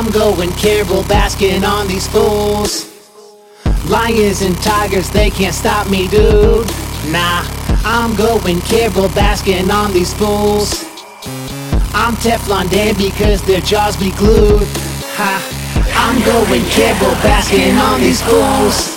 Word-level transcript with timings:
I'm 0.00 0.10
going 0.12 0.50
Carole 0.52 1.02
Baskin 1.02 1.62
on 1.62 1.86
these 1.86 2.08
fools. 2.08 2.88
Lions 3.90 4.40
and 4.40 4.56
tigers, 4.62 5.10
they 5.10 5.28
can't 5.28 5.54
stop 5.54 5.90
me, 5.90 6.08
dude. 6.08 6.66
Nah, 7.12 7.44
I'm 7.84 8.16
going 8.16 8.62
Carole 8.62 9.10
Baskin 9.10 9.68
on 9.68 9.92
these 9.92 10.14
fools. 10.14 10.84
I'm 11.92 12.14
Teflon 12.16 12.70
Dan 12.70 12.96
because 12.96 13.42
their 13.42 13.60
jaws 13.60 13.94
be 13.98 14.10
glued. 14.12 14.66
Ha, 15.20 15.36
I'm 15.92 16.16
going 16.24 16.64
Carole 16.72 17.20
Baskin 17.20 17.76
on 17.78 18.00
these 18.00 18.22
fools. 18.22 18.96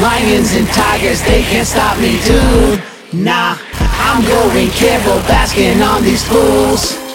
Lions 0.00 0.54
and 0.54 0.68
tigers, 0.68 1.20
they 1.22 1.42
can't 1.42 1.66
stop 1.66 1.98
me, 1.98 2.22
dude. 2.22 2.80
Nah, 3.12 3.58
I'm 3.74 4.22
going 4.22 4.70
Carole 4.70 5.22
Baskin 5.22 5.84
on 5.84 6.04
these 6.04 6.22
fools. 6.22 7.07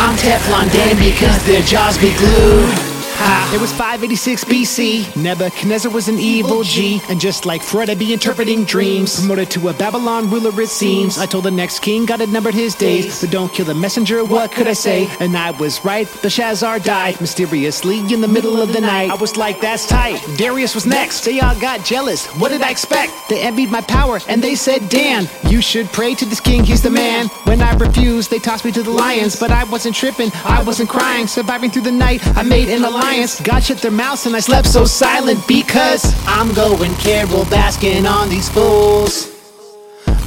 I'm 0.00 0.14
Teflon 0.16 0.72
Dan 0.72 0.96
because 0.96 1.44
their 1.44 1.60
jaws 1.60 1.98
be 1.98 2.14
glued. 2.14 2.97
Ha. 3.20 3.52
It 3.54 3.60
was 3.60 3.72
586 3.72 4.44
BC. 4.44 5.16
Nebuchadnezzar 5.16 5.90
was 5.90 6.08
an 6.08 6.18
evil 6.18 6.62
G. 6.62 7.00
And 7.08 7.20
just 7.20 7.46
like 7.46 7.62
Freud, 7.62 7.90
I'd 7.90 7.98
be 7.98 8.12
interpreting 8.12 8.64
dreams. 8.64 9.18
Promoted 9.18 9.50
to 9.52 9.68
a 9.68 9.72
Babylon 9.72 10.30
ruler, 10.30 10.52
it 10.60 10.68
seems. 10.68 11.18
I 11.18 11.26
told 11.26 11.44
the 11.44 11.50
next 11.50 11.80
king 11.80 12.06
God 12.06 12.20
had 12.20 12.28
numbered 12.28 12.54
his 12.54 12.74
days. 12.74 13.20
But 13.20 13.30
don't 13.30 13.52
kill 13.52 13.66
the 13.66 13.74
messenger, 13.74 14.24
what 14.24 14.52
could 14.52 14.68
I 14.68 14.74
say? 14.74 15.08
And 15.18 15.36
I 15.36 15.50
was 15.50 15.84
right, 15.84 16.06
Belshazzar 16.22 16.78
died 16.80 17.20
mysteriously 17.20 17.98
in 18.12 18.20
the 18.20 18.28
middle 18.28 18.62
of 18.62 18.72
the 18.72 18.80
night. 18.80 19.10
I 19.10 19.16
was 19.16 19.36
like, 19.36 19.60
that's 19.60 19.86
tight. 19.86 20.22
Darius 20.36 20.74
was 20.74 20.86
next. 20.86 21.24
They 21.24 21.40
all 21.40 21.58
got 21.58 21.84
jealous. 21.84 22.26
What 22.38 22.50
did 22.50 22.62
I 22.62 22.70
expect? 22.70 23.12
They 23.28 23.40
envied 23.40 23.70
my 23.70 23.80
power 23.80 24.20
and 24.28 24.42
they 24.42 24.54
said, 24.54 24.88
Dan, 24.88 25.28
you 25.48 25.60
should 25.60 25.86
pray 25.88 26.14
to 26.14 26.24
this 26.24 26.40
king, 26.40 26.62
he's 26.62 26.82
the 26.82 26.90
man. 26.90 27.26
When 27.44 27.62
I 27.62 27.72
refused, 27.76 28.30
they 28.30 28.38
tossed 28.38 28.64
me 28.64 28.72
to 28.72 28.82
the 28.82 28.90
lions. 28.90 29.38
But 29.40 29.50
I 29.50 29.64
wasn't 29.64 29.96
tripping, 29.96 30.30
I 30.44 30.62
wasn't 30.62 30.88
crying. 30.88 31.26
Surviving 31.26 31.70
through 31.70 31.82
the 31.82 31.92
night, 31.92 32.20
I 32.36 32.42
made 32.42 32.68
an 32.68 32.84
alliance. 32.84 33.07
God 33.08 33.64
shut 33.64 33.78
their 33.78 33.90
mouths 33.90 34.26
and 34.26 34.36
I 34.36 34.40
slept 34.40 34.68
so 34.68 34.84
silent 34.84 35.40
because 35.48 36.04
I'm 36.26 36.52
going 36.52 36.94
Carole 36.96 37.46
Baskin 37.46 38.06
on 38.06 38.28
these 38.28 38.50
fools. 38.50 39.32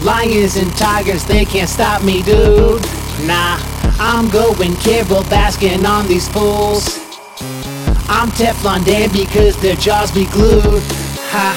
Lions 0.03 0.57
and 0.57 0.71
tigers, 0.77 1.23
they 1.25 1.45
can't 1.45 1.69
stop 1.69 2.03
me, 2.03 2.23
dude. 2.23 2.81
Nah, 3.27 3.61
I'm 3.99 4.29
going 4.31 4.73
Carole 4.77 5.21
Baskin 5.29 5.85
on 5.85 6.07
these 6.07 6.27
fools. 6.27 6.97
I'm 8.09 8.29
Teflon 8.31 8.83
Dan 8.83 9.11
because 9.13 9.55
their 9.61 9.75
jaws 9.75 10.11
be 10.11 10.25
glued. 10.25 10.81
Ha, 11.29 11.53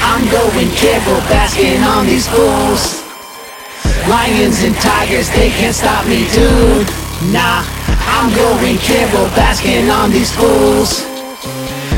I'm 0.00 0.24
going 0.32 0.70
Carole 0.80 1.20
Baskin 1.28 1.84
on 1.84 2.06
these 2.06 2.26
fools. 2.26 3.04
Lions 4.08 4.62
and 4.64 4.74
tigers, 4.76 5.28
they 5.30 5.50
can't 5.50 5.74
stop 5.74 6.06
me, 6.06 6.26
dude. 6.32 6.88
Nah, 7.30 7.62
I'm 8.22 8.32
going 8.36 8.78
Carole 8.78 9.26
Baskin 9.30 9.92
on 9.92 10.12
these 10.12 10.30
fools. 10.30 11.02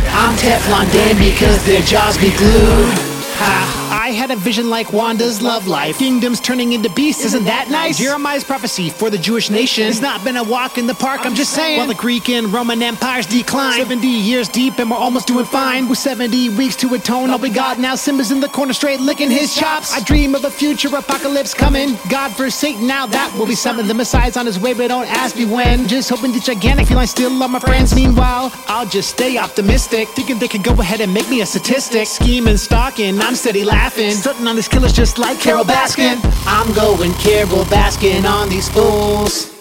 I'm 0.08 0.34
Teflon 0.38 0.90
Dan 0.90 1.18
because 1.18 1.62
their 1.66 1.82
jaws 1.82 2.16
be 2.16 2.30
glued. 2.30 2.94
Ha. 3.36 3.83
I 4.04 4.08
had 4.08 4.30
a 4.30 4.36
vision 4.36 4.68
like 4.68 4.92
Wanda's 4.92 5.40
love 5.40 5.66
life. 5.66 5.98
Kingdoms 5.98 6.38
turning 6.38 6.74
into 6.74 6.90
beasts, 6.90 7.24
isn't 7.24 7.44
that 7.44 7.70
nice? 7.70 7.96
Jeremiah's 7.96 8.44
prophecy 8.44 8.90
for 8.90 9.08
the 9.08 9.16
Jewish 9.16 9.48
nation. 9.48 9.88
It's 9.88 10.02
not 10.02 10.22
been 10.22 10.36
a 10.36 10.44
walk 10.44 10.76
in 10.76 10.86
the 10.86 10.92
park, 10.92 11.24
I'm 11.24 11.34
just 11.34 11.54
saying. 11.54 11.78
While 11.78 11.86
the 11.86 11.94
Greek 11.94 12.28
and 12.28 12.52
Roman 12.52 12.82
empires 12.82 13.24
decline, 13.24 13.78
70 13.78 14.06
years 14.06 14.50
deep 14.50 14.78
and 14.78 14.90
we're 14.90 14.98
almost 14.98 15.26
doing 15.26 15.46
fine. 15.46 15.88
With 15.88 15.96
70 15.96 16.50
weeks 16.50 16.76
to 16.76 16.92
atone, 16.92 17.30
all 17.30 17.38
we 17.38 17.48
got 17.48 17.78
now 17.78 17.94
Simba's 17.94 18.30
in 18.30 18.40
the 18.40 18.48
corner 18.48 18.74
straight 18.74 19.00
licking 19.00 19.30
his 19.30 19.54
chops. 19.54 19.90
I 19.90 20.00
dream 20.00 20.34
of 20.34 20.44
a 20.44 20.50
future 20.50 20.94
apocalypse 20.94 21.54
coming. 21.54 21.96
God 22.10 22.28
for 22.36 22.50
Satan, 22.50 22.86
now 22.86 23.06
that 23.06 23.34
will 23.38 23.46
be 23.46 23.54
something. 23.54 23.86
The 23.86 23.94
Messiah's 23.94 24.36
on 24.36 24.44
his 24.44 24.60
way, 24.60 24.74
but 24.74 24.88
don't 24.88 25.08
ask 25.08 25.34
me 25.34 25.46
when. 25.46 25.88
Just 25.88 26.10
hoping 26.10 26.32
the 26.32 26.40
gigantic 26.40 26.88
feline 26.88 27.06
still 27.06 27.30
love 27.30 27.52
my 27.52 27.58
friends. 27.58 27.94
Meanwhile, 27.94 28.52
I'll 28.66 28.86
just 28.86 29.08
stay 29.08 29.38
optimistic. 29.38 30.08
Thinking 30.08 30.38
they 30.38 30.48
could 30.48 30.62
go 30.62 30.74
ahead 30.74 31.00
and 31.00 31.14
make 31.14 31.30
me 31.30 31.40
a 31.40 31.46
statistic. 31.46 32.06
Scheming, 32.06 32.58
stalking, 32.58 33.18
I'm 33.18 33.34
steady 33.34 33.64
laughing. 33.94 34.16
Stunting 34.16 34.46
on 34.46 34.56
these 34.56 34.68
killers 34.68 34.92
just 34.92 35.18
like 35.18 35.38
Carole 35.38 35.64
Baskin. 35.64 36.18
I'm 36.46 36.72
going 36.74 37.12
Carole 37.14 37.64
Baskin 37.64 38.24
on 38.24 38.48
these 38.48 38.68
fools. 38.68 39.52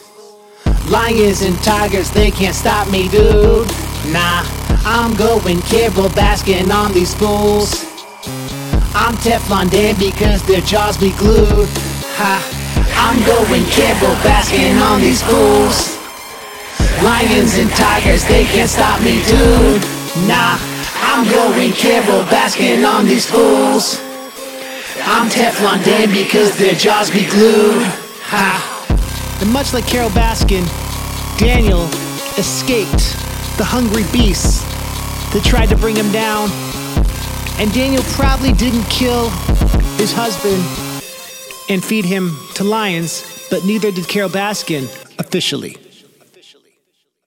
Lions 0.90 1.42
and 1.42 1.58
tigers, 1.60 2.10
they 2.12 2.32
can't 2.32 2.56
stop 2.56 2.90
me, 2.90 3.10
dude. 3.10 3.68
Nah, 4.12 4.44
I'm 4.86 5.16
going 5.16 5.62
Carole 5.62 6.10
Baskin 6.10 6.72
on 6.72 6.94
these 6.94 7.14
fools. 7.14 7.86
I'm 8.96 9.16
Teflon 9.18 9.70
Dan 9.72 9.96
because 9.98 10.44
their 10.44 10.62
jaws 10.62 10.98
be 10.98 11.12
glued. 11.18 11.70
Ha, 12.18 12.42
I'm 12.96 13.20
going 13.26 13.66
Carole 13.66 14.16
Baskin 14.22 14.80
on 14.82 15.02
these 15.02 15.22
fools. 15.22 15.94
Lions 17.04 17.58
and 17.58 17.70
tigers, 17.72 18.24
they 18.26 18.46
can't 18.46 18.70
stop 18.70 19.02
me, 19.02 19.24
dude. 19.26 19.82
Nah, 20.28 20.58
I'm 21.02 21.26
going 21.30 21.72
Carole 21.74 22.24
Baskin 22.26 22.88
on 22.88 23.06
these 23.06 23.30
fools. 23.30 24.13
I'm 25.24 25.30
Teflon 25.30 25.82
Dan 25.86 26.10
because 26.10 26.58
their 26.58 26.74
jaws 26.76 27.10
be 27.10 27.26
glued. 27.30 27.82
Ha. 28.24 29.40
And 29.40 29.54
much 29.54 29.74
like 29.74 29.88
Carole 29.88 30.10
Baskin, 30.10 30.68
Daniel 31.40 31.86
escaped 32.38 33.16
the 33.58 33.64
hungry 33.64 34.04
beasts 34.12 34.64
that 35.32 35.42
tried 35.46 35.70
to 35.70 35.78
bring 35.78 35.96
him 35.96 36.12
down. 36.12 36.50
And 37.58 37.72
Daniel 37.74 38.04
probably 38.04 38.52
didn't 38.52 38.84
kill 38.90 39.30
his 39.96 40.12
husband 40.12 40.62
and 41.70 41.82
feed 41.82 42.04
him 42.04 42.38
to 42.56 42.66
lions, 42.66 43.48
but 43.50 43.64
neither 43.64 43.94
did 43.94 44.10
Carole 44.10 44.30
Baskin 44.30 44.84
officially. 45.20 45.78